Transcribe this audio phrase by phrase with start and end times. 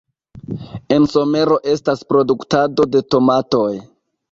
[0.95, 3.71] En somero estas produktado de tomatoj.